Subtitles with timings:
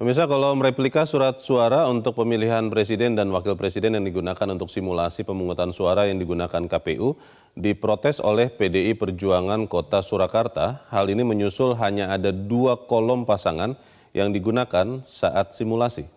[0.00, 5.28] Pemirsa, kalau mereplika surat suara untuk pemilihan presiden dan wakil presiden yang digunakan untuk simulasi
[5.28, 7.20] pemungutan suara yang digunakan KPU
[7.52, 10.88] diprotes oleh PDI Perjuangan Kota Surakarta.
[10.88, 13.76] Hal ini menyusul hanya ada dua kolom pasangan
[14.16, 16.08] yang digunakan saat simulasi.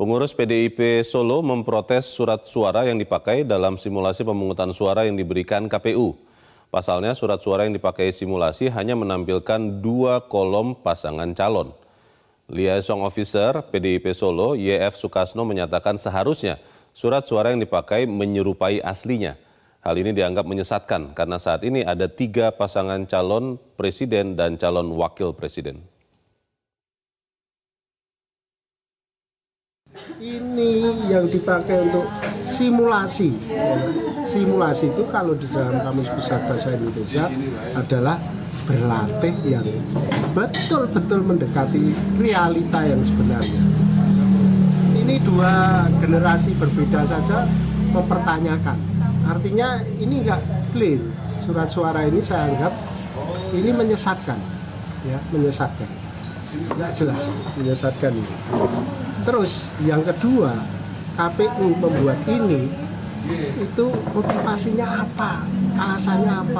[0.00, 6.16] Pengurus PDIP Solo memprotes surat suara yang dipakai dalam simulasi pemungutan suara yang diberikan KPU.
[6.72, 11.76] Pasalnya surat suara yang dipakai simulasi hanya menampilkan dua kolom pasangan calon.
[12.50, 16.58] Liaison Officer PDIP Solo, YF Sukasno menyatakan seharusnya
[16.90, 19.38] surat suara yang dipakai menyerupai aslinya.
[19.80, 25.32] Hal ini dianggap menyesatkan karena saat ini ada tiga pasangan calon presiden dan calon wakil
[25.32, 25.80] presiden.
[30.20, 32.04] Ini yang dipakai untuk
[32.44, 33.32] simulasi.
[34.20, 37.24] Simulasi itu kalau di dalam Kamus Besar Bahasa Indonesia
[37.72, 38.20] adalah
[38.64, 39.66] berlatih yang
[40.32, 43.62] betul-betul mendekati realita yang sebenarnya.
[45.00, 47.48] Ini dua generasi berbeda saja
[47.90, 48.78] mempertanyakan.
[49.26, 51.00] Artinya ini enggak clear.
[51.40, 52.72] Surat suara ini saya anggap
[53.56, 54.36] ini menyesatkan,
[55.08, 55.88] ya menyesatkan.
[56.76, 58.34] Enggak jelas, menyesatkan ini.
[59.24, 60.52] Terus yang kedua,
[61.16, 62.70] KPU membuat ini
[63.60, 65.44] itu motivasinya apa,
[65.76, 66.59] alasannya apa?